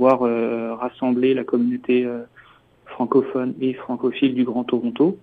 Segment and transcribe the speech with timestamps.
[0.00, 2.08] pouvoir rassembler la communauté
[2.86, 5.18] francophone et francophile du Grand Toronto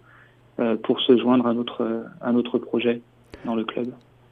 [0.83, 3.01] pour se joindre à notre, à notre projet
[3.43, 3.87] dans le club.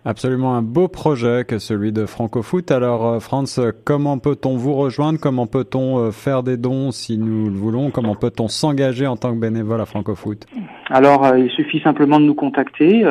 [0.08, 2.70] Absolument un beau projet que celui de Francofoot.
[2.70, 5.20] Alors euh, Franz, comment peut-on vous rejoindre?
[5.20, 7.90] Comment peut-on euh, faire des dons si nous le voulons?
[7.90, 10.46] Comment peut-on s'engager en tant que bénévole à Francofoot?
[10.92, 13.04] Alors euh, il suffit simplement de nous contacter.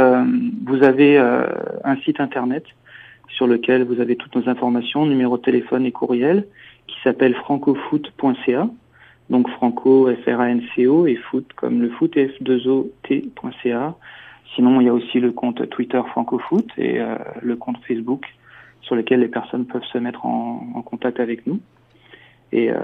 [0.64, 2.64] vous avez un site internet
[3.27, 6.46] sur lequel vous avez toutes nos informations, numéro de téléphone et courriel,
[6.87, 8.69] qui s'appelle francofoot.ca.
[9.30, 13.95] Donc franco, F-R-A-N-C-O, et foot comme le foot, F-2-O-T.ca.
[14.55, 18.25] Sinon, il y a aussi le compte Twitter Francofoot et euh, le compte Facebook
[18.83, 21.59] sur lequel les personnes peuvent se mettre en, contact avec nous.
[22.52, 22.77] Et euh,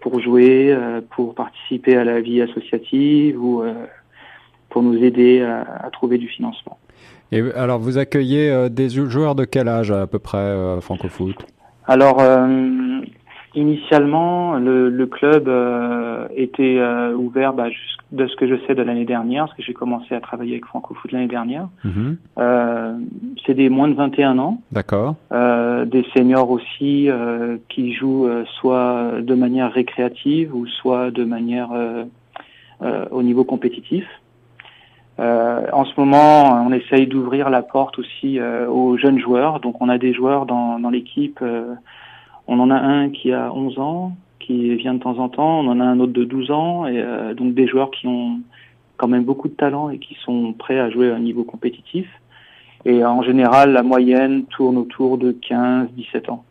[0.00, 3.62] pour jouer, euh, pour participer à la vie associative ou
[4.70, 6.78] pour nous aider à, trouver du financement.
[7.32, 11.36] Et alors, vous accueillez des joueurs de quel âge à peu près Francofoot?
[11.86, 12.20] Alors,
[13.58, 17.66] Initialement, le, le club euh, était euh, ouvert bah,
[18.12, 20.66] de ce que je sais de l'année dernière, parce que j'ai commencé à travailler avec
[20.66, 21.66] Francofoot l'année dernière.
[21.82, 22.18] Mhm.
[22.38, 22.96] Euh,
[23.44, 24.60] c'est des moins de 21 ans.
[24.70, 25.16] D'accord.
[25.32, 27.08] des seniors aussi
[27.68, 28.28] qui jouent
[28.60, 31.70] soit de manière récréative ou soit de manière
[33.10, 34.04] au niveau compétitif.
[35.18, 39.58] en ce moment, on essaye d'ouvrir la porte aussi aux jeunes joueurs.
[39.58, 41.40] Donc, on a des joueurs dans, dans l'équipe
[42.48, 45.60] on en a un qui a 11 ans, qui vient de temps en temps.
[45.60, 46.86] On en a un autre de 12 ans.
[46.86, 48.40] Et euh, donc des joueurs qui ont
[48.96, 52.08] quand même beaucoup de talent et qui sont prêts à jouer à un niveau compétitif.
[52.84, 56.44] Et en général, la moyenne tourne autour de 15-17 ans.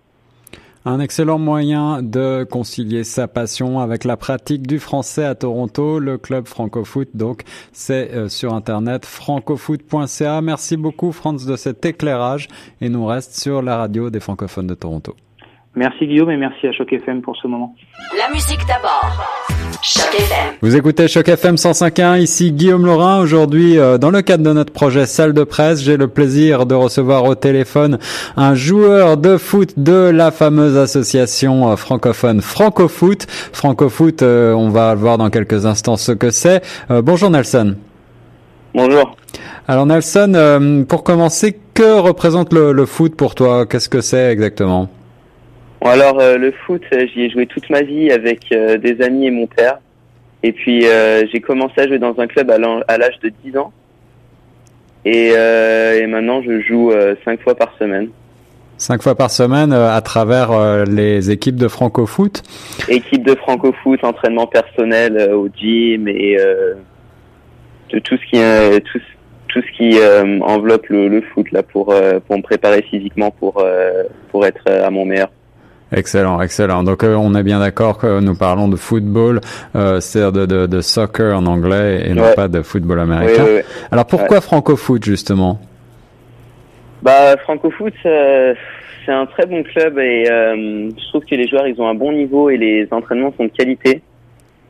[0.85, 6.17] Un excellent moyen de concilier sa passion avec la pratique du français à Toronto, le
[6.17, 7.09] club Francofoot.
[7.13, 10.41] Donc, c'est euh, sur internet francofoot.ca.
[10.41, 12.47] Merci beaucoup, Franz, de cet éclairage
[12.79, 15.15] et nous reste sur la radio des francophones de Toronto.
[15.77, 17.75] Merci Guillaume et merci à Choc FM pour ce moment.
[18.17, 19.11] La musique d'abord.
[19.83, 20.55] Choc FM.
[20.63, 23.19] Vous écoutez Choc FM 105.1, ici Guillaume Laurin.
[23.19, 26.73] Aujourd'hui, euh, dans le cadre de notre projet Salle de presse, j'ai le plaisir de
[26.73, 27.99] recevoir au téléphone
[28.37, 33.27] un joueur de foot de la fameuse association euh, francophone Francofoot.
[33.29, 36.63] Francofoot, euh, on va voir dans quelques instants ce que c'est.
[36.89, 37.75] bonjour Nelson.
[38.73, 39.15] Bonjour.
[39.67, 43.67] Alors Nelson, pour commencer, que représente le, le foot pour toi?
[43.67, 44.89] Qu'est-ce que c'est exactement?
[45.87, 49.27] Alors euh, le foot, euh, j'y ai joué toute ma vie avec euh, des amis
[49.27, 49.79] et mon père.
[50.43, 50.85] Et puis
[51.31, 53.73] j'ai commencé à jouer dans un club à l'âge de 10 ans.
[55.03, 56.93] Et, et maintenant je joue
[57.25, 58.09] cinq fois par semaine.
[58.77, 62.43] Cinq fois par semaine à travers les équipes de Franco-Foot
[62.87, 66.37] Équipe de Franco-Foot, entraînement personnel au gym et
[67.91, 68.39] de tout ce qui
[68.91, 68.99] tout,
[69.47, 69.97] tout ce qui
[70.43, 71.85] enveloppe le, le, foot là pour
[72.27, 73.65] pour me préparer physiquement pour
[74.29, 75.29] pour être à mon meilleur.
[75.91, 76.83] Excellent, excellent.
[76.83, 79.39] Donc euh, on est bien d'accord que nous parlons de football,
[79.75, 83.45] euh, c'est-à-dire de, de, de, soccer en anglais et non pas de football américain.
[83.91, 85.59] Alors pourquoi franco-foot justement?
[87.01, 91.79] Bah franco-foot, c'est un très bon club et euh, je trouve que les joueurs ils
[91.79, 94.01] ont un bon niveau et les entraînements sont de qualité.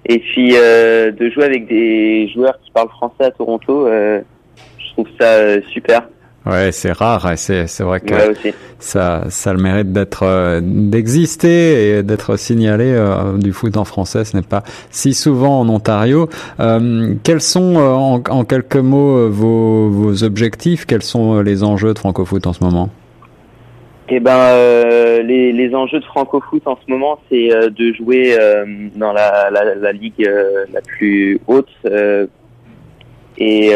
[0.05, 5.07] Et puis euh, de jouer avec des joueurs qui parlent français à Toronto, je trouve
[5.19, 6.07] ça super.
[6.47, 7.33] Ouais, c'est rare.
[7.35, 8.13] C'est c'est vrai que
[8.79, 13.83] ça ça a le mérite d'être euh, d'exister et d'être signalé euh, du foot en
[13.83, 14.23] français.
[14.23, 16.29] Ce n'est pas si souvent en Ontario.
[16.59, 20.85] Euh, quels sont en, en, quelques mots vos vos objectifs?
[20.85, 22.89] Quels sont les enjeux de Francofoot en ce moment?
[24.09, 24.55] Eh ben,
[25.23, 28.37] les les enjeux de Francofoot en ce moment, c'est de jouer
[28.95, 30.29] dans la la, la ligue
[30.71, 31.67] la plus haute
[33.37, 33.73] et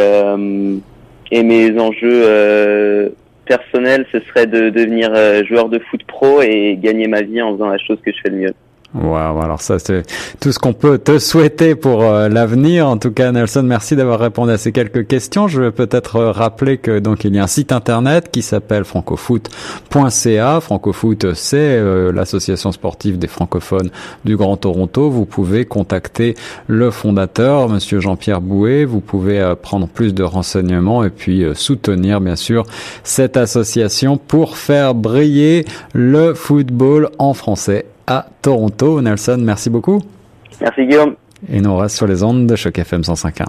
[1.31, 3.09] et mes enjeux euh,
[3.45, 7.53] personnels, ce serait de devenir euh, joueur de foot pro et gagner ma vie en
[7.53, 8.53] faisant la chose que je fais le mieux.
[8.93, 10.03] Wow, alors ça c'est
[10.41, 12.87] tout ce qu'on peut te souhaiter pour euh, l'avenir.
[12.89, 15.47] En tout cas, Nelson, merci d'avoir répondu à ces quelques questions.
[15.47, 18.83] Je vais peut-être euh, rappeler que donc il y a un site internet qui s'appelle
[18.83, 20.59] francofoot.ca.
[20.59, 23.91] Francofoot, c'est euh, l'association sportive des francophones
[24.25, 25.09] du Grand Toronto.
[25.09, 26.35] Vous pouvez contacter
[26.67, 28.83] le fondateur, Monsieur Jean-Pierre Bouet.
[28.83, 32.65] Vous pouvez prendre plus de renseignements et puis soutenir bien sûr
[33.05, 35.63] cette association pour faire briller
[35.93, 39.01] le football en français à Toronto.
[39.01, 40.01] Nelson, merci beaucoup.
[40.59, 41.15] Merci Guillaume.
[41.51, 43.45] Et nous reste sur les ondes de Choc FM 105.1.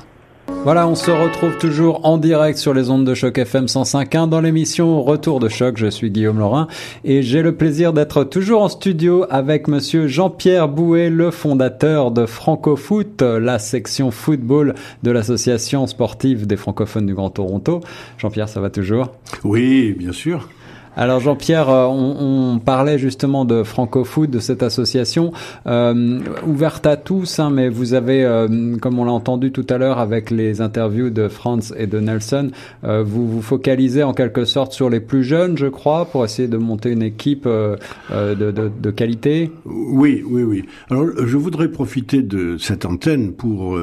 [0.64, 4.40] Voilà, on se retrouve toujours en direct sur les ondes de Choc FM 105.1 dans
[4.40, 5.76] l'émission Retour de Choc.
[5.76, 6.68] Je suis Guillaume Laurin
[7.04, 12.26] et j'ai le plaisir d'être toujours en studio avec monsieur Jean-Pierre Bouet, le fondateur de
[12.26, 17.80] Francofoot, la section football de l'association sportive des francophones du Grand Toronto.
[18.18, 19.08] Jean-Pierre, ça va toujours?
[19.42, 20.48] Oui, bien sûr.
[20.94, 25.32] Alors Jean-Pierre, euh, on, parlait justement de Francofoot, de cette association
[25.66, 29.78] euh, ouverte à tous, hein, mais vous avez, euh, comme on l'a entendu tout à
[29.78, 32.50] l'heure avec les interviews de Franz et de Nelson,
[32.84, 36.48] euh, vous vous focalisez en quelque sorte sur les plus jeunes, je crois, pour essayer
[36.48, 37.78] de monter une équipe de,
[38.10, 39.50] de, de, qualité.
[39.64, 40.64] Oui, oui, oui.
[40.90, 43.78] Alors je voudrais profiter de cette antenne pour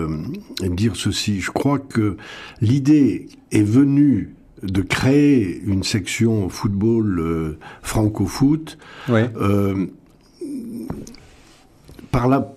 [0.61, 1.39] dire ceci.
[1.39, 2.17] Je crois que
[2.61, 8.77] l'idée est venue de créer une section football euh, franco-foot
[9.09, 9.87] euh,
[12.11, 12.53] par la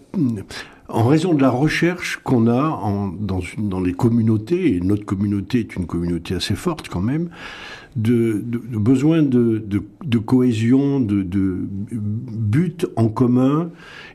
[0.88, 5.60] en raison de la recherche qu'on a en, dans, dans les communautés, et notre communauté
[5.60, 7.30] est une communauté assez forte quand même,
[7.96, 9.64] de, de, de besoin de,
[10.04, 11.56] de, cohésion, de, de
[11.90, 13.70] but en commun,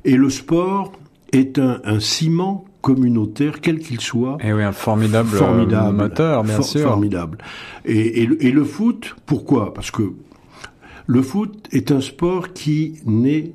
[0.06, 0.92] et le sport
[1.32, 4.38] est un, un ciment communautaire, quel qu'il soit.
[4.42, 6.88] Et eh oui, un formidable, euh, formidable moteur, bien sûr.
[6.88, 7.38] Formidable.
[7.86, 9.74] Et, et, le foot, pourquoi?
[9.74, 10.14] Parce que
[11.06, 13.54] le foot est un sport qui n'est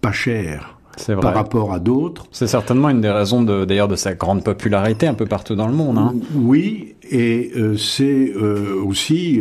[0.00, 0.78] pas cher.
[1.22, 2.26] Par rapport à d'autres.
[2.32, 5.72] C'est certainement une des raisons d'ailleurs de, sa grande popularité un peu partout dans le
[5.72, 5.96] monde.
[5.96, 6.14] Hein.
[6.34, 9.40] Oui, et euh, c'est euh, aussi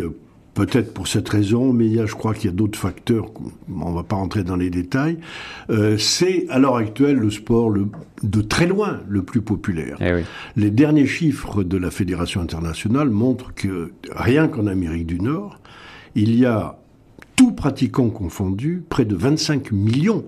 [0.61, 3.31] Peut-être pour cette raison, mais il y a, je crois qu'il y a d'autres facteurs,
[3.67, 5.17] on va pas rentrer dans les détails.
[5.71, 7.87] Euh, c'est à l'heure actuelle le sport le,
[8.21, 9.97] de très loin le plus populaire.
[9.99, 10.23] Eh
[10.55, 15.59] les derniers chiffres de la Fédération internationale montrent que rien qu'en Amérique du Nord,
[16.13, 16.77] il y a,
[17.35, 20.25] tout pratiquant confondu, près de 25 millions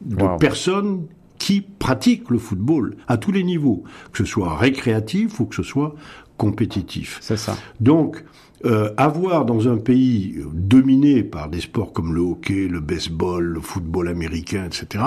[0.00, 1.06] de personnes
[1.38, 5.62] qui pratiquent le football à tous les niveaux, que ce soit récréatif ou que ce
[5.62, 5.94] soit
[6.36, 7.18] compétitif.
[7.20, 7.56] C'est ça.
[7.78, 8.24] Donc,
[8.64, 13.60] euh, avoir dans un pays dominé par des sports comme le hockey, le baseball, le
[13.60, 15.04] football américain, etc.,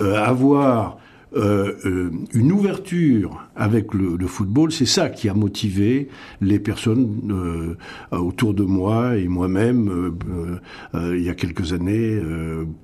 [0.00, 0.98] euh, avoir
[1.34, 6.08] euh, une ouverture avec le, le football, c'est ça qui a motivé
[6.42, 7.76] les personnes
[8.12, 10.12] autour de moi et moi-même
[10.94, 12.20] il y a quelques années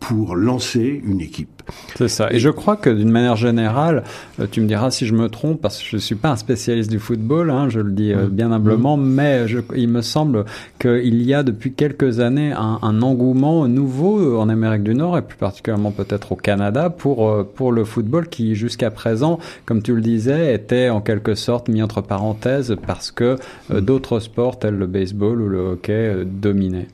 [0.00, 1.59] pour lancer une équipe.
[1.96, 2.32] C'est ça.
[2.32, 4.04] Et je crois que d'une manière générale,
[4.50, 6.98] tu me diras si je me trompe, parce que je suis pas un spécialiste du
[6.98, 8.26] football, hein, je le dis mmh.
[8.28, 9.04] bien humblement, mmh.
[9.04, 10.44] mais je, il me semble
[10.78, 15.22] qu'il y a depuis quelques années un, un, engouement nouveau en Amérique du Nord et
[15.22, 20.00] plus particulièrement peut-être au Canada pour pour le football qui jusqu'à présent, comme tu le
[20.00, 23.36] disais, était en quelque sorte mis entre parenthèses parce que
[23.70, 23.80] euh, mm.
[23.80, 26.88] d'autres sports tels le baseball ou le hockey euh, dominaient.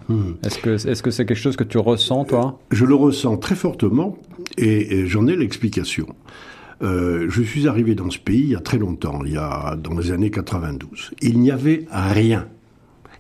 [0.45, 2.59] Est-ce que est-ce que c'est quelque chose que tu ressens toi?
[2.71, 4.17] Je le ressens très fortement
[4.59, 6.07] et, j'en ai l'explication.
[6.83, 9.77] Euh, je suis arrivé dans ce pays il y a très longtemps, il y a
[9.77, 11.13] dans les années 92.
[11.23, 12.49] Il n'y avait rien.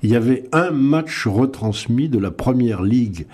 [0.03, 3.27] Il y avait un match retransmis de la première ligue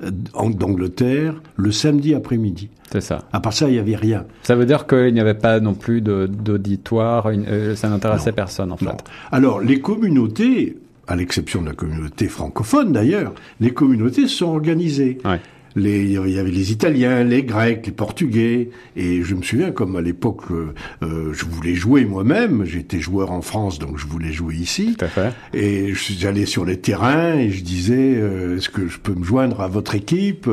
[0.00, 2.68] d'Angleterre le samedi après-midi.
[2.92, 3.20] C'est ça.
[3.32, 4.26] À part ça, il n'y avait rien.
[4.42, 8.76] Ça veut dire qu'il n'y avait pas non plus d'auditoire, euh, ça n'intéressait personne en
[8.76, 9.04] fait.
[9.32, 10.76] Alors, les communautés,
[11.06, 15.18] à l'exception de la communauté francophone d'ailleurs, les communautés sont organisées.
[15.24, 15.40] Ouais
[15.76, 19.96] les, il y avait les Italiens, les Grecs, les Portugais, et je me souviens comme
[19.96, 22.64] à l'époque, euh, euh je voulais jouer moi-même.
[22.64, 24.96] J'étais joueur en France, donc je voulais jouer ici.
[24.98, 25.32] Tout à fait.
[25.52, 29.60] Et j'allais sur les terrains et je disais, euh, est-ce que je peux me joindre
[29.60, 30.48] à votre équipe?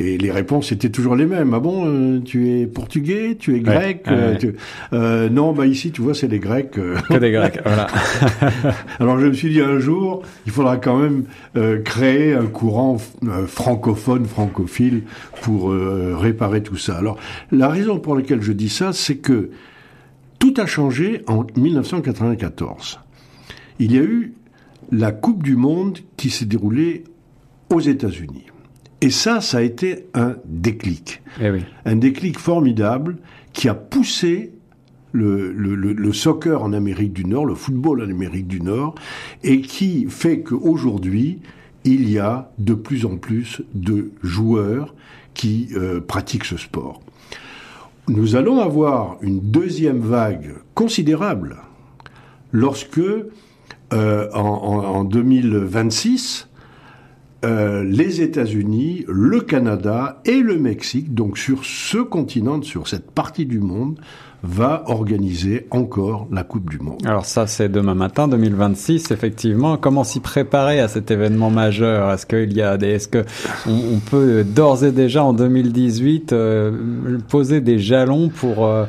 [0.00, 1.54] Et les réponses étaient toujours les mêmes.
[1.54, 4.06] Ah bon, euh, tu es portugais, tu es grec
[4.92, 6.70] Non, bah ici, tu vois, c'est les Grecs.
[6.70, 7.86] que des Grecs, voilà.
[8.98, 11.24] Alors je me suis dit un jour, il faudra quand même
[11.84, 12.98] créer un courant
[13.46, 15.02] francophone francophile
[15.42, 16.96] pour euh, réparer tout ça.
[16.96, 17.18] Alors,
[17.50, 19.50] la raison pour laquelle je dis ça, c'est que
[20.38, 23.00] tout a changé en 1994.
[23.78, 24.34] Il y a eu
[24.90, 27.04] la Coupe du Monde qui s'est déroulée
[27.70, 28.46] aux États-Unis.
[29.00, 31.22] Et ça, ça a été un déclic.
[31.40, 31.64] Eh oui.
[31.84, 33.16] Un déclic formidable
[33.52, 34.52] qui a poussé
[35.12, 38.94] le, le, le, soccer en Amérique du Nord, le football en Amérique du Nord,
[39.42, 41.40] et qui fait qu'aujourd'hui,
[41.84, 44.94] il y a de plus en plus de joueurs
[45.34, 47.00] qui euh, pratiquent ce sport.
[48.08, 51.56] Nous allons avoir une deuxième vague considérable
[52.52, 53.00] lorsque,
[53.92, 56.48] euh, en, 2026,
[57.44, 63.46] euh, les États-Unis, le Canada et le Mexique, donc sur ce continent, sur cette partie
[63.46, 63.98] du monde,
[64.42, 67.00] va organiser encore la Coupe du Monde.
[67.04, 69.76] Alors ça, c'est demain matin, 2026, effectivement.
[69.76, 72.10] Comment s'y préparer à cet événement majeur?
[72.10, 73.24] Est-ce qu'il y a des, est-ce que
[73.66, 78.86] on, peut d'ores et déjà en 2018 euh, poser des jalons pour euh,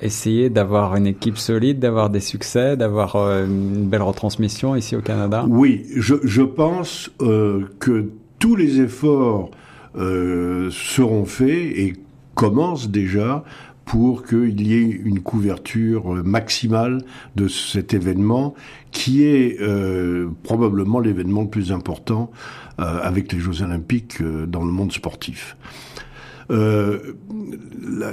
[0.00, 5.00] essayer d'avoir une équipe solide, d'avoir des succès, d'avoir euh, une belle retransmission ici au
[5.00, 5.44] Canada?
[5.48, 9.50] Oui, je, pense que tous les efforts
[9.94, 11.94] seront faits et
[12.34, 13.44] commencent déjà
[13.84, 17.02] pour qu'il y ait une couverture maximale
[17.36, 18.54] de cet événement
[18.90, 22.30] qui est euh, probablement l'événement le plus important
[22.80, 25.56] euh, avec les Jeux olympiques euh, dans le monde sportif.
[26.50, 27.14] Euh,
[27.82, 28.12] la,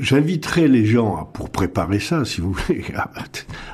[0.00, 2.84] j'inviterai les gens, pour préparer ça, si vous voulez,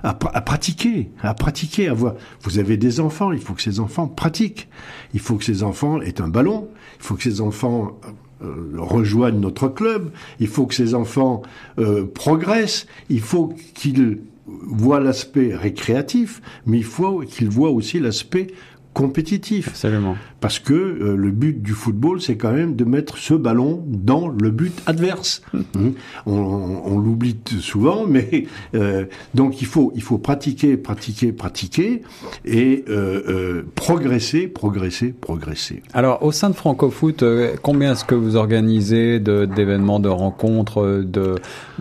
[0.03, 2.15] à, pratiquer, à pratiquer, à voir.
[2.43, 4.69] Vous avez des enfants, il faut que ces enfants pratiquent.
[5.15, 6.69] Il faut que ces enfants aient un ballon.
[6.99, 7.99] Il faut que ces enfants
[8.43, 10.11] euh, rejoignent notre club.
[10.41, 11.43] Il faut que ces enfants
[11.79, 12.87] euh, progressent.
[13.09, 18.49] Il faut qu'ils voient l'aspect récréatif, mais il faut qu'ils voient aussi l'aspect
[18.93, 19.69] compétitif.
[19.69, 20.17] Absolument.
[20.41, 24.29] Parce que euh, le but du football, c'est quand même de mettre ce ballon dans
[24.29, 25.43] le but adverse.
[25.53, 25.91] Mmh.
[26.27, 32.03] On, on, on l'oublie souvent, mais euh, donc il faut il faut pratiquer, pratiquer, pratiquer
[32.45, 35.83] et euh, euh progresser, progresser, progresser.
[35.95, 41.03] Alors au sein de Francofoot, euh, combien est-ce que vous organisez d'événements, de, de, rencontres,
[41.05, 41.37] de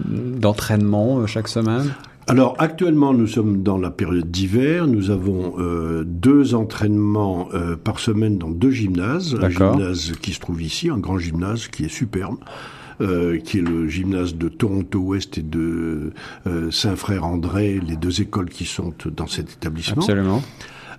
[0.06, 1.94] d'entraînements euh, chaque semaine?
[2.28, 4.88] Alors actuellement, nous sommes dans la période d'hiver.
[4.88, 9.38] Nous avons euh, deux entraînements euh, par semaine dans deux gymnases.
[9.42, 12.38] Un gymnase qui se trouve ici, un grand gymnase qui est superbe.
[13.00, 16.12] Euh, qui est le gymnase de Toronto-Ouest et de
[16.70, 20.04] Saint-Frère-André, les deux écoles qui sont dans cet établissement.
[20.04, 20.44] Absolument.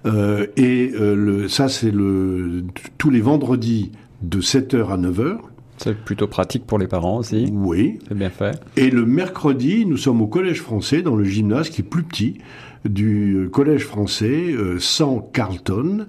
[0.04, 2.64] Euh, et le, ça, c'est le
[2.98, 5.36] tous les vendredis de 7h à 9h.
[5.78, 7.48] C'est plutôt pratique pour les parents aussi.
[7.52, 7.98] Oui.
[8.08, 8.60] C'est bien fait.
[8.76, 12.38] Et le mercredi, nous sommes au Collège français, dans le gymnase qui est plus petit,
[12.84, 16.06] du Collège français, euh, sans Carlton.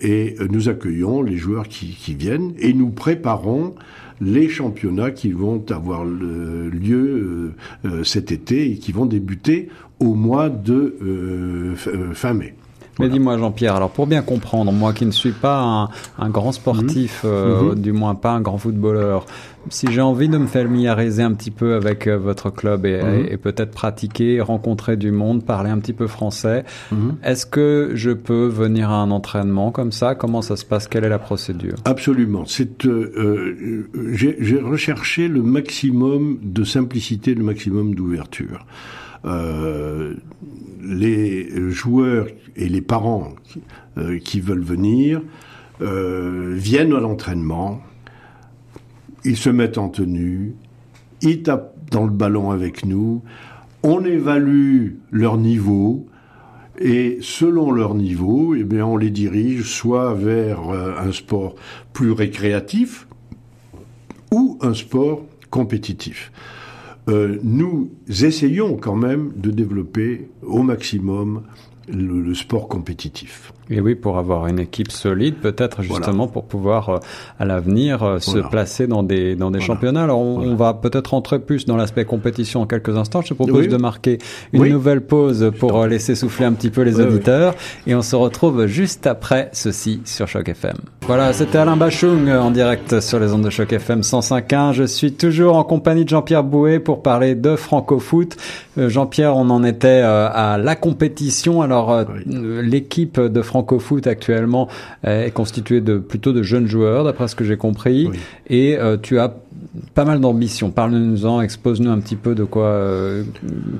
[0.00, 3.74] Et euh, nous accueillons les joueurs qui, qui, viennent et nous préparons
[4.20, 7.54] les championnats qui vont avoir lieu
[7.84, 9.68] euh, cet été et qui vont débuter
[10.00, 11.74] au mois de euh,
[12.14, 12.54] fin mai.
[12.98, 15.88] Mais dis-moi Jean-Pierre, alors pour bien comprendre, moi qui ne suis pas un,
[16.18, 17.26] un grand sportif, mmh.
[17.26, 17.74] Euh, mmh.
[17.80, 19.26] du moins pas un grand footballeur,
[19.68, 23.26] si j'ai envie de me familiariser un petit peu avec euh, votre club et, mmh.
[23.32, 26.64] et peut-être pratiquer, rencontrer du monde, parler un petit peu français,
[27.22, 30.14] est-ce que je peux venir à un entraînement comme ça?
[30.14, 30.88] Comment ça se passe?
[30.88, 31.74] Quelle est la procédure?
[31.84, 32.44] Absolument.
[32.46, 38.64] C'est euh, j'ai recherché le maximum de simplicité, le maximum d'ouverture.
[39.24, 40.14] Euh,
[40.86, 43.62] les joueurs et les parents qui,
[43.98, 45.22] euh, qui veulent venir
[45.82, 47.82] euh, viennent à l'entraînement,
[49.24, 50.54] ils se mettent en tenue,
[51.20, 53.22] ils tapent dans le ballon avec nous,
[53.82, 56.06] on évalue leur niveau,
[56.78, 61.54] et selon leur niveau, eh bien, on les dirige soit vers euh, un sport
[61.92, 63.06] plus récréatif
[64.32, 66.32] ou un sport compétitif.
[67.08, 71.42] Euh, nous essayons quand même de développer au maximum
[71.88, 73.52] le, le, sport compétitif.
[73.68, 76.32] Et oui, pour avoir une équipe solide, peut-être justement voilà.
[76.32, 76.98] pour pouvoir euh,
[77.40, 79.74] à l'avenir euh, se placer dans des dans des voilà.
[79.74, 80.04] championnats.
[80.04, 83.22] Alors on, on va peut-être rentrer plus dans l'aspect compétition en quelques instants.
[83.22, 83.68] Je te propose oui.
[83.68, 84.18] de marquer
[84.52, 84.70] une oui.
[84.70, 87.54] nouvelle pause pour euh, laisser souffler un petit peu les auditeurs
[87.88, 90.76] et on se retrouve juste après ceci sur Choc FM.
[91.02, 94.74] Voilà, c'était Alain Bachung en direct sur les ondes de Choc FM 105.1.
[94.74, 98.36] Je suis toujours en compagnie de Jean-Pierre Bouet pour parler de Francofoot.
[98.76, 101.62] Jean-Pierre, on en était à la compétition.
[101.62, 104.68] Alors l'équipe de Francofoot Francofoot actuellement
[105.02, 108.08] est constitué de plutôt de jeunes joueurs, d'après ce que j'ai compris.
[108.10, 108.18] Oui.
[108.48, 109.32] Et euh, tu as
[109.94, 110.70] pas mal d'ambition.
[110.70, 113.24] Parle-nous-en, expose-nous un petit peu de quoi, euh,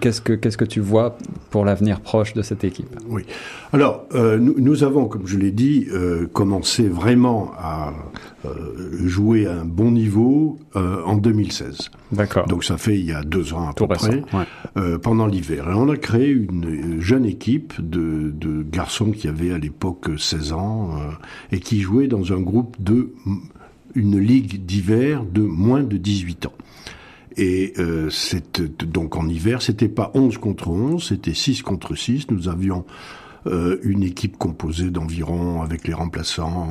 [0.00, 1.16] qu'est-ce que qu'est-ce que tu vois
[1.50, 2.88] pour l'avenir proche de cette équipe.
[3.08, 3.24] Oui.
[3.72, 7.92] Alors, euh, nous, nous, avons, comme je l'ai dit, euh, commencé vraiment à
[9.02, 11.90] jouer à un bon niveau en 2016.
[12.12, 12.46] D'accord.
[12.46, 14.98] Donc ça fait il y a deux ans à Tout peu récent, près, ouais.
[14.98, 15.68] Pendant l'hiver.
[15.68, 20.52] Et on a créé une jeune équipe de, de garçons qui avaient à l'époque 16
[20.52, 20.90] ans
[21.50, 23.10] et qui jouaient dans un groupe de
[23.96, 26.52] une ligue d'hiver de moins de 18 ans.
[27.36, 28.08] Et euh,
[28.86, 32.30] donc en hiver, c'était pas 11 contre 11, c'était 6 contre 6.
[32.30, 32.84] Nous avions
[33.46, 36.68] euh, une équipe composée d'environ, avec les remplaçants,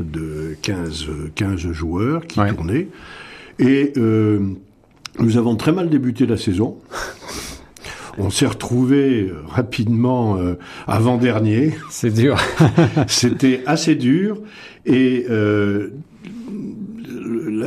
[0.00, 2.52] de 15, 15 joueurs qui ouais.
[2.52, 2.88] tournaient.
[3.58, 4.40] Et euh,
[5.18, 6.78] nous avons très mal débuté la saison.
[8.18, 10.54] On s'est retrouvé rapidement euh,
[10.86, 11.74] avant-dernier.
[11.90, 12.38] C'est dur.
[13.08, 14.38] C'était assez dur.
[14.84, 15.90] Et euh,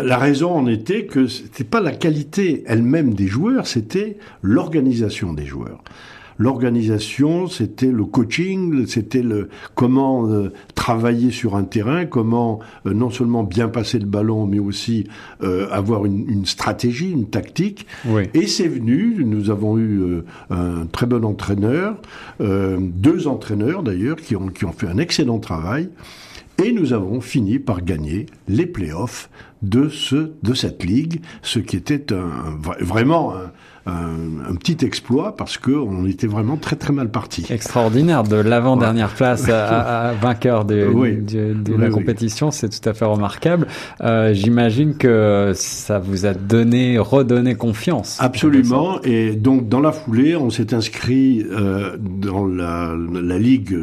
[0.04, 5.46] la raison en était que c'était pas la qualité elle-même des joueurs, c'était l'organisation des
[5.46, 5.84] joueurs.
[6.38, 13.10] L'organisation, c'était le coaching, c'était le comment euh, travailler sur un terrain, comment euh, non
[13.10, 15.08] seulement bien passer le ballon, mais aussi
[15.44, 17.88] euh, avoir une, une, stratégie, une tactique.
[18.06, 18.24] Oui.
[18.34, 19.24] Et c'est venu.
[19.24, 21.96] Nous avons eu euh, un très bon entraîneur,
[22.42, 25.90] euh, deux entraîneurs d'ailleurs qui ont qui ont fait un excellent travail.
[26.64, 29.30] Et nous avons fini par gagner les playoffs
[29.62, 32.06] de ce de cette ligue, ce qui était
[32.80, 33.52] vraiment un,
[33.86, 37.46] un, un, petit exploit parce que on était vraiment très très mal parti.
[37.50, 40.88] Extraordinaire de l'avant-dernière place à, à, vainqueur de,
[41.22, 43.68] de, de la compétition, c'est tout à fait remarquable.
[44.02, 48.18] Euh, J'imagine que ça vous a donné, redonné confiance.
[48.20, 49.02] Absolument.
[49.04, 53.78] Et donc dans la foulée, on s'est inscrit euh, dans la, la ligue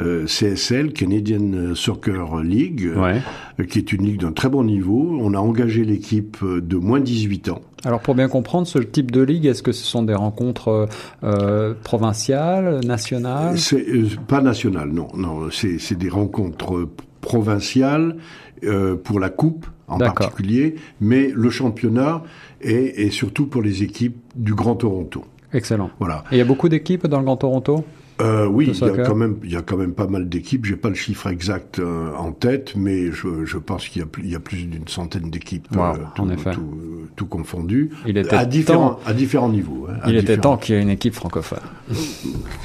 [0.00, 3.20] euh, CSL, Canadian Soccer League, ouais.
[3.60, 5.18] Euh, qui est une ligue d'un très bon niveau.
[5.20, 7.62] On a engagé l'équipe de moins 18 ans.
[7.84, 10.88] Alors pour bien comprendre ce type de ligue, est-ce que ce sont des rencontres
[11.22, 13.58] euh, provinciales, nationales?
[13.58, 15.48] C'est euh, pas national, non, non.
[15.50, 16.88] C'est des rencontres
[17.20, 18.16] provinciales
[18.64, 22.22] euh, pour la coupe en particulier, mais le championnat
[22.60, 25.24] est, est surtout pour les équipes du Grand Toronto.
[25.52, 25.90] Excellent.
[26.00, 26.24] Voilà.
[26.32, 27.84] Et il y a beaucoup d'équipes dans le Grand Toronto?
[28.20, 30.64] Euh, oui, il y, a quand même, il y a quand même pas mal d'équipes.
[30.64, 34.08] J'ai pas le chiffre exact euh, en tête, mais je, je pense qu'il y a,
[34.18, 36.52] il y a plus d'une centaine d'équipes, wow, euh, tout, en effet.
[36.52, 39.86] tout, tout, confondu, il était à, différents, temps, à différents niveaux.
[39.90, 40.42] Hein, il était différents...
[40.42, 41.60] temps qu'il y ait une équipe francophone.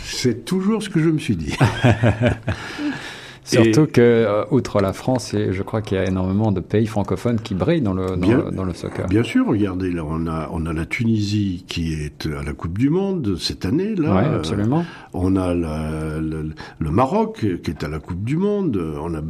[0.03, 1.55] C'est toujours ce que je me suis dit.
[3.43, 3.87] Surtout et...
[3.87, 7.39] que, euh, outre la France, et je crois qu'il y a énormément de pays francophones
[7.39, 9.07] qui brillent dans le, dans, bien, le, dans le soccer.
[9.07, 12.77] Bien sûr, regardez, là, on a, on a la Tunisie qui est à la Coupe
[12.77, 13.95] du Monde cette année.
[13.95, 14.85] Là, ouais, absolument.
[15.13, 18.79] On a la, le, le, Maroc qui est à la Coupe du Monde.
[19.01, 19.21] On a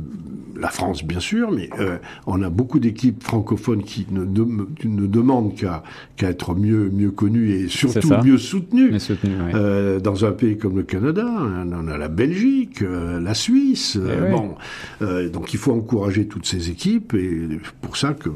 [0.60, 4.46] la France, bien sûr, mais euh, on a beaucoup d'équipes francophones qui ne, de,
[4.86, 5.84] ne demandent qu'à
[6.18, 9.00] qu être mieux, mieux connues et surtout mieux soutenues.
[9.00, 9.52] soutenu, oui.
[9.56, 13.98] euh, dans un pays comme le Canada, on a la Belgique, la Suisse.
[14.10, 14.56] Eh bon,
[15.02, 17.48] euh, donc il faut encourager toutes ces équipes et
[17.82, 18.30] pour ça que.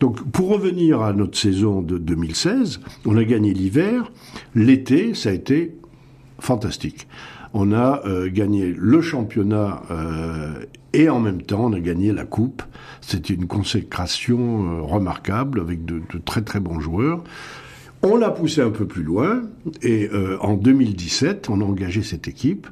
[0.00, 4.10] Donc pour revenir à notre saison de 2016, on a gagné l'hiver,
[4.54, 5.76] l'été ça a été
[6.40, 7.06] fantastique.
[7.54, 12.24] On a euh, gagné le championnat euh, et en même temps on a gagné la
[12.24, 12.62] coupe.
[13.00, 17.22] C'était une consécration euh, remarquable avec de, de, très très bons joueurs.
[18.02, 19.42] On l'a poussé un peu plus loin
[19.82, 22.68] et euh, en 2017 on a engagé cette équipe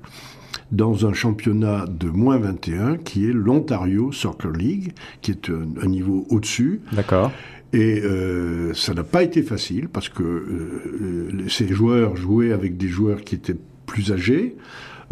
[0.73, 4.92] dans un championnat de moins 21 qui est l'Ontario Soccer League,
[5.23, 6.80] qui est un, un niveau au-dessus.
[6.92, 7.30] D'accord.
[7.73, 12.88] Et euh, ça n'a pas été facile parce que euh, ces joueurs jouaient avec des
[12.88, 14.57] joueurs qui étaient plus âgés.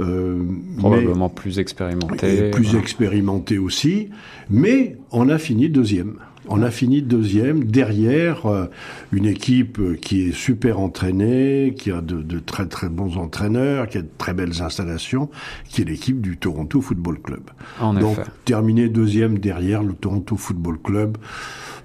[0.00, 0.42] Euh,
[0.78, 2.50] Probablement mais, plus expérimentés.
[2.50, 2.80] plus voilà.
[2.80, 4.08] expérimentés aussi.
[4.50, 6.14] Mais on a fini deuxième.
[6.48, 8.66] On a fini deuxième derrière euh,
[9.12, 13.98] une équipe qui est super entraînée, qui a de, de, très très bons entraîneurs, qui
[13.98, 15.30] a de très belles installations,
[15.68, 17.50] qui est l'équipe du Toronto Football Club.
[17.80, 18.30] En Donc effet.
[18.44, 21.16] terminé deuxième derrière le Toronto Football Club.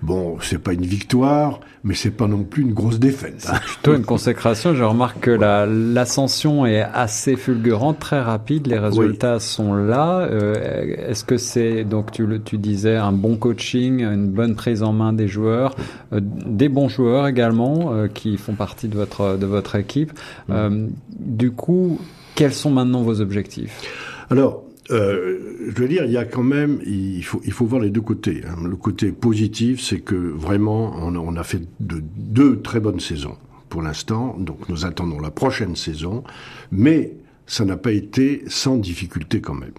[0.01, 3.35] Bon, c'est pas une victoire, mais c'est pas non plus une grosse défaite.
[3.39, 4.73] C'est plutôt une consécration.
[4.73, 8.67] Je remarque que l'ascension la, est assez fulgurante, très rapide.
[8.67, 9.41] Les résultats oui.
[9.41, 10.19] sont là.
[10.19, 14.83] Euh, Est-ce que c'est donc tu le tu disais un bon coaching, une bonne prise
[14.83, 15.75] en main des joueurs,
[16.13, 20.13] euh, des bons joueurs également euh, qui font partie de votre de votre équipe.
[20.47, 20.88] Mmh.
[21.19, 21.99] du coup,
[22.35, 23.81] quels sont maintenant vos objectifs?
[24.29, 24.63] Alors.
[24.91, 27.91] Euh, je veux dire, il y a quand même, il faut, il faut voir les
[27.91, 28.41] deux côtés.
[28.47, 28.67] Hein.
[28.67, 32.99] Le côté positif, c'est que vraiment, on a, on a fait de, deux très bonnes
[32.99, 33.38] saisons
[33.69, 34.36] pour l'instant.
[34.39, 36.23] Donc, nous attendons la prochaine saison,
[36.71, 37.13] mais
[37.45, 39.73] ça n'a pas été sans difficulté quand même,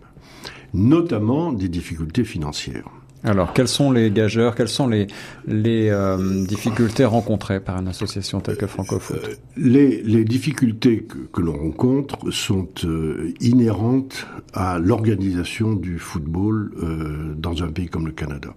[0.74, 2.88] notamment des difficultés financières.
[3.22, 5.06] Alors, quels sont les gageurs, quelles sont les,
[5.46, 9.20] les euh, difficultés rencontrées par une association telle que Francofoot?
[9.22, 16.72] Euh, les, les, difficultés que, que l'on rencontre sont euh, inhérentes à l'organisation du football
[16.82, 18.54] euh, dans un pays comme le Canada.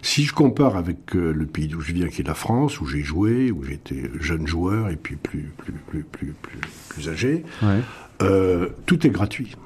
[0.00, 3.00] Si je compare avec le pays d'où je viens, qui est la France, où j'ai
[3.00, 8.68] joué, où j'étais jeune joueur et puis plus plus plus plus plus, plus âgé, ouais.
[8.84, 9.56] tout est gratuit.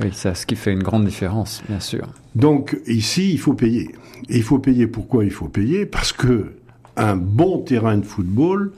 [0.00, 2.08] Oui, c'est ce qui fait une grande différence, bien sûr.
[2.34, 3.94] Donc ici, il faut payer.
[4.28, 4.86] Et il faut payer.
[4.86, 5.86] Pourquoi il faut payer?
[5.86, 6.52] Parce que
[6.96, 8.72] un bon terrain de football,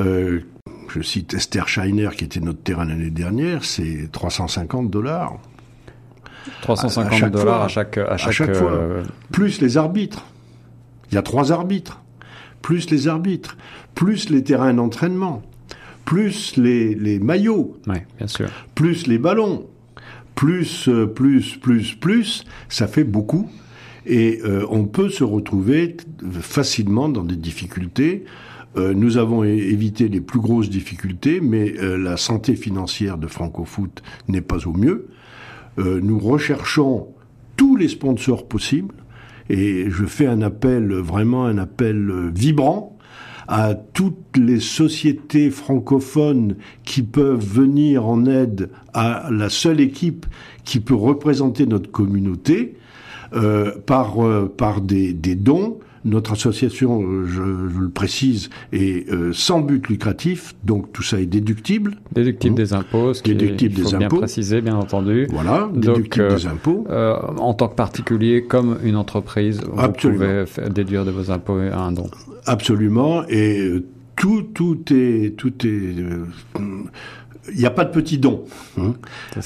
[0.00, 0.40] euh,
[0.88, 5.38] je cite Esther Scheiner qui était notre terrain l'année dernière, c'est 350 dollars.
[6.62, 8.72] 350 dollars à chaque à chaque, à chaque fois.
[8.72, 9.02] Euh...
[9.30, 10.26] Plus les arbitres.
[11.10, 12.00] Il y a trois arbitres.
[12.62, 13.56] Plus les arbitres.
[13.94, 15.42] Plus les terrains d'entraînement.
[16.04, 17.76] Plus les, les maillots.
[17.86, 18.48] Oui, bien sûr.
[18.74, 19.66] Plus les ballons
[20.34, 23.48] plus, plus, plus, plus, ça fait beaucoup.
[24.06, 25.96] Et euh, on peut se retrouver
[26.40, 28.24] facilement dans des difficultés.
[28.76, 34.02] Euh, nous avons évité les plus grosses difficultés, mais euh, la santé financière de Francofoot
[34.28, 35.08] n'est pas au mieux.
[35.78, 37.08] nous recherchons
[37.56, 38.94] tous les sponsors possibles,
[39.48, 42.98] et je fais un appel, vraiment un appel vibrant
[43.48, 50.26] à toutes les sociétés francophones qui peuvent venir en aide à la seule équipe
[50.64, 52.76] qui peut représenter notre communauté
[53.34, 57.34] euh, par, euh, par des, des dons notre association, euh, je,
[57.68, 61.96] je, le précise, est euh, sans but lucratif, donc tout ça est déductible.
[62.12, 62.56] Déductible mmh.
[62.56, 64.18] des impôts, ce déductible qui est, il faut des bien impôts.
[64.18, 65.26] préciser, bien entendu.
[65.30, 66.86] Voilà, déductible donc, des impôts.
[66.90, 70.44] Euh, en tant que particulier, comme une entreprise, Absolument.
[70.44, 72.10] vous pouvez déduire de vos impôts un don.
[72.46, 73.72] Absolument, et
[74.16, 75.94] tout, tout est, tout est
[77.50, 78.44] il n'y a pas de petits dons.
[78.78, 78.94] Hein.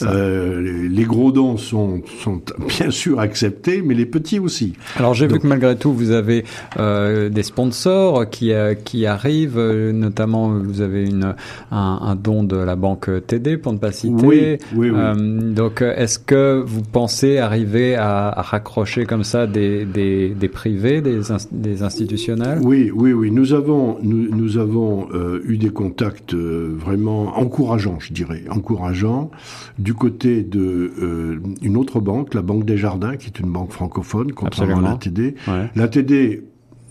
[0.03, 4.75] Euh, les, les, gros dons sont, sont, bien sûr acceptés, mais les petits aussi.
[4.97, 6.45] Alors j'ai vu que malgré tout, vous avez
[6.79, 11.35] euh, des sponsors qui, euh, qui arrivent, notamment vous avez une,
[11.71, 14.13] un, un, don de la banque TD, pour ne pas citer.
[14.27, 15.55] Oui, oui, oui.
[15.55, 21.01] Donc est-ce que vous pensez arriver à, à raccrocher comme ça des, des, des privés,
[21.01, 22.59] des, in, des, institutionnels?
[22.63, 23.31] Oui, oui, oui.
[23.31, 25.09] Nous avons, nous, nous avons
[25.47, 29.31] eu des contacts vraiment encourageants je dirais, encourageant
[29.79, 33.73] du côté de euh, une autre banque, la Banque des Jardins, qui est une banque
[33.73, 35.35] francophone, contrairement à l'ATD.
[35.49, 35.71] Ouais.
[35.75, 36.43] L'ATD,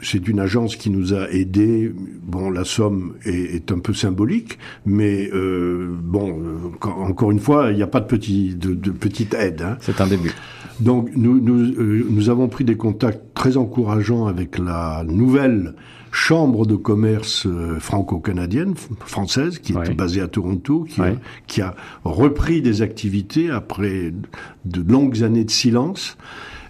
[0.01, 1.93] c'est une agence qui nous a aidés.
[2.23, 7.71] Bon, la somme est, est un peu symbolique, mais euh, bon, euh, encore une fois,
[7.71, 9.62] il n'y a pas de, petit, de, de petite aide.
[9.62, 9.77] Hein.
[9.81, 10.34] C'est un début.
[10.79, 15.73] Donc, nous, nous, euh, nous avons pris des contacts très encourageants avec la nouvelle
[16.15, 18.73] chambre de commerce euh, franco-canadienne,
[19.06, 19.91] française, qui Ouais.
[19.91, 21.10] est basée à Toronto, qui, Ouais.
[21.10, 21.75] a, qui a
[22.06, 24.13] repris des activités après
[24.63, 26.17] de longues années de silence.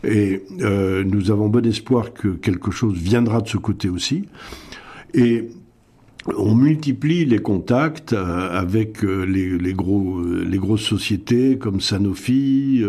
[0.03, 4.25] Et euh, nous avons bon espoir que quelque chose viendra de ce côté aussi.
[5.13, 5.49] Et
[6.35, 12.83] on multiplie les contacts euh, avec euh, les, les, gros, les grosses sociétés comme Sanofi,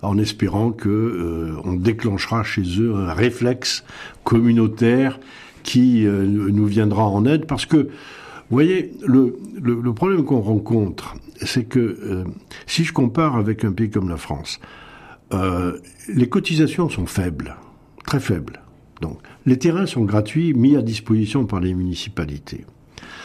[0.00, 3.84] en espérant que on déclenchera chez eux un réflexe
[4.24, 5.20] communautaire
[5.62, 7.46] qui euh, nous viendra en aide.
[7.46, 12.24] Parce que, vous voyez, le, le, le problème qu'on rencontre, c'est que euh,
[12.66, 14.60] si je compare avec un pays comme la France,
[15.32, 17.56] euh, les cotisations sont faibles,
[18.04, 18.60] très faibles.
[19.00, 22.64] Donc, les terrains sont gratuits, mis à disposition par les municipalités.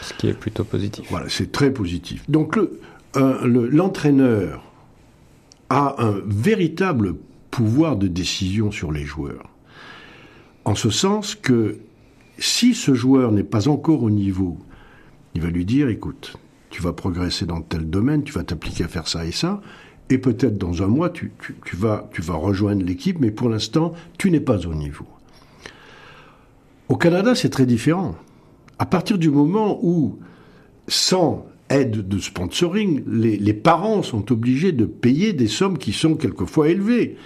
[0.02, 1.06] Ce qui est plutôt positif.
[1.10, 2.24] Voilà, c'est très positif.
[2.28, 2.80] Donc, le,
[3.14, 4.64] le, l'entraîneur
[5.70, 7.14] a un véritable
[7.50, 9.50] pouvoir de décision sur les joueurs.
[10.64, 11.78] En ce sens que
[12.38, 14.58] si ce joueur n'est pas encore au niveau,
[15.34, 16.36] il va lui dire, écoute,
[16.70, 19.60] tu vas progresser dans tel domaine, tu vas t'appliquer à faire ça et ça,
[20.10, 21.32] et peut-être dans un mois, tu,
[21.74, 25.06] vas, rejoindre l'équipe, mais pour l'instant, tu n'es pas au niveau.
[26.88, 28.14] Au Canada, c'est très différent.
[28.78, 30.18] À partir du moment où,
[30.86, 36.70] sans aide de sponsoring, les, parents sont obligés de payer des sommes qui sont quelquefois
[36.70, 37.16] élevées.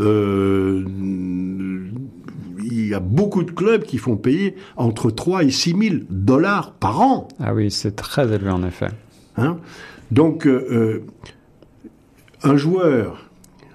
[0.00, 0.84] Euh,
[2.64, 6.72] il y a beaucoup de clubs qui font payer entre 3 et 6 000 dollars
[6.72, 7.28] par an.
[7.38, 8.88] Ah oui, c'est très élevé en effet.
[9.36, 9.58] Hein
[10.10, 11.04] Donc, euh,
[12.42, 13.30] un joueur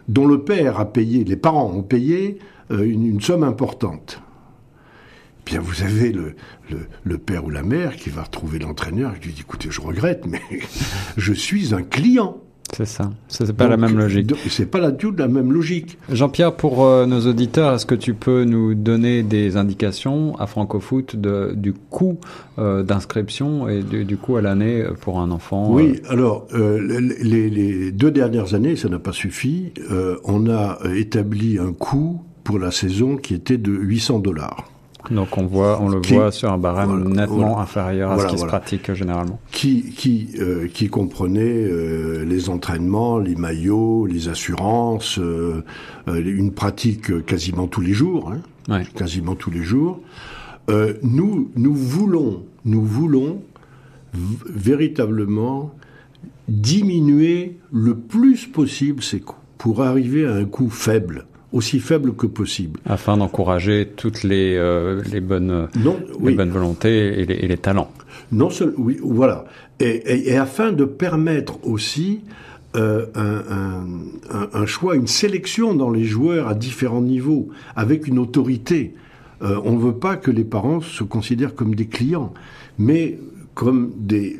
[0.07, 2.39] dont le père a payé, les parents ont payé
[2.71, 4.21] euh, une, une somme importante,
[5.45, 6.35] bien vous avez le,
[6.69, 9.81] le, le, père ou la mère qui va retrouver l'entraîneur et qui dit écoutez, je
[9.81, 10.41] regrette, mais
[11.17, 12.37] je suis un client.
[12.75, 13.09] C'est ça.
[13.27, 14.33] C'est pas donc, la même logique.
[14.47, 15.97] C'est pas la, tout la même logique.
[16.11, 21.15] Jean-Pierre, pour euh, nos auditeurs, est-ce que tu peux nous donner des indications à Francofoot
[21.15, 22.19] de, du coût
[22.57, 27.49] euh, d'inscription et du, du, coût à l'année pour un enfant Oui, alors euh, les,
[27.49, 29.73] les, deux dernières années, ça n'a pas suffi.
[30.23, 34.69] On a établi un coût pour la saison qui était de 800 dollars.
[35.11, 38.15] Donc on voit, on le qui, voit sur un barème voilà, nettement voilà, inférieur à
[38.15, 39.39] voilà, ce qui se pratique généralement.
[39.51, 45.63] Qui qui euh, qui comprenait euh, les entraînements, les maillots, les assurances, euh,
[46.07, 48.41] une pratique quasiment tous les jours, hein,
[48.73, 48.85] ouais.
[48.95, 49.99] quasiment tous les jours.
[50.69, 53.41] Euh, nous nous voulons nous voulons
[54.13, 55.73] véritablement
[56.47, 62.27] diminuer le plus possible ces coûts pour arriver à un coût faible aussi faible que
[62.27, 62.79] possible.
[62.85, 66.35] Afin d'encourager toutes les, euh, les, bonnes, non, les oui.
[66.35, 67.91] bonnes volontés et les, et les, talents.
[68.31, 69.45] Non seulement, oui, voilà.
[69.79, 72.21] Et, et, et, afin de permettre aussi
[72.75, 73.85] euh, un,
[74.29, 78.93] un, un, choix, une sélection dans les joueurs à différents niveaux, avec une autorité.
[79.41, 82.31] Euh, on ne veut pas que les parents se considèrent comme des clients,
[82.77, 83.17] mais
[83.55, 84.39] comme des,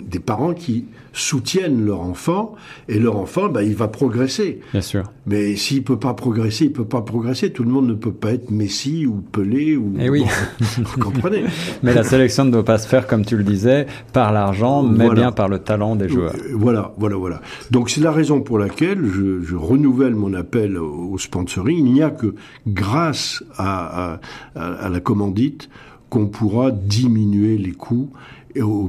[0.00, 2.54] des parents qui soutiennent leur enfant
[2.88, 4.60] et leur enfant, ben, il va progresser.
[4.72, 5.04] Bien sûr.
[5.26, 7.52] Mais s'il peut pas progresser, il peut pas progresser.
[7.52, 9.94] Tout le monde ne peut pas être Messi ou Pelé ou.
[10.00, 10.24] Eh oui.
[10.24, 11.44] Bon, vous comprenez.
[11.82, 15.04] mais la sélection ne doit pas se faire comme tu le disais par l'argent, mais
[15.06, 15.20] voilà.
[15.20, 16.34] bien par le talent des joueurs.
[16.54, 17.40] Voilà, voilà, voilà.
[17.70, 21.86] Donc c'est la raison pour laquelle je, je renouvelle mon appel au, au sponsoring.
[21.86, 22.34] Il n'y a que
[22.66, 24.18] grâce à,
[24.54, 25.68] à, à la commandite
[26.12, 28.10] qu'on pourra diminuer les coûts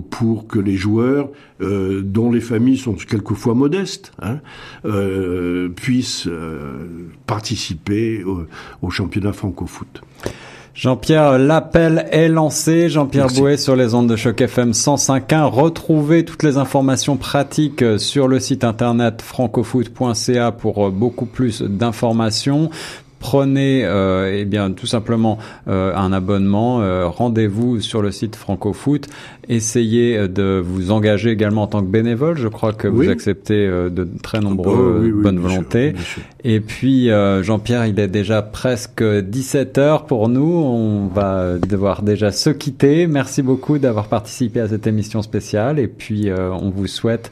[0.10, 1.30] pour que les joueurs,
[1.62, 4.40] euh, dont les familles sont quelquefois modestes, hein,
[4.86, 8.46] euh, puissent euh, participer au,
[8.82, 10.02] au championnat franco-foot.
[10.76, 12.90] Jean-Pierre, l'appel est lancé.
[12.90, 15.44] Jean-Pierre Bouet sur les ondes de choc FM 105.1.
[15.44, 22.72] Retrouvez toutes les informations pratiques sur le site internet francofoot.ca pour beaucoup plus d'informations
[23.24, 29.08] prenez euh, eh bien tout simplement euh, un abonnement, euh, rendez-vous sur le site Francofoot,
[29.48, 32.38] essayez euh, de vous engager également en tant que bénévole.
[32.38, 35.94] Je crois que vous acceptez de très nombreux oh, bonnes volontés.
[36.44, 37.10] Et puis
[37.42, 40.44] Jean-Pierre, il est déjà presque 17 heures pour nous.
[40.44, 43.08] On va devoir déjà se quitter.
[43.08, 45.80] Merci beaucoup d'avoir participé à cette émission spéciale.
[45.80, 47.30] Et puis on vous souhaite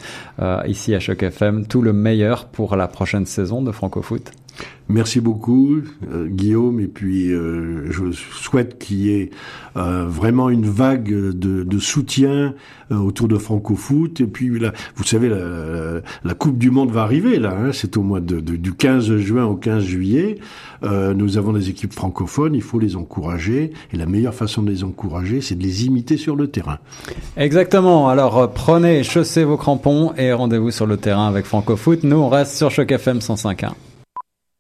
[0.68, 4.32] ici à Choc FM tout le meilleur pour la prochaine saison de Francofoot.
[4.92, 5.78] Merci beaucoup,
[6.12, 6.82] euh, Guillaume.
[6.82, 9.30] Et puis, euh, je souhaite qu'il y ait
[9.78, 12.54] euh, vraiment une vague de, soutien
[12.92, 14.20] autour de Francofoot.
[14.20, 17.56] Et puis, vous savez, la, Coupe du Monde va arriver, là.
[17.58, 20.36] Hein, C'est au mois du 15 juin au 15 juillet.
[20.84, 22.54] nous avons des équipes francophones.
[22.54, 23.72] Il faut les encourager.
[23.94, 26.80] Et la meilleure façon de les encourager, c'est de les imiter sur le terrain.
[27.38, 28.10] Exactement.
[28.10, 32.04] Alors, prenez, chaussez vos crampons et rendez-vous sur le terrain avec Francofoot.
[32.04, 33.72] Nous, on reste sur Choc FM 105.1.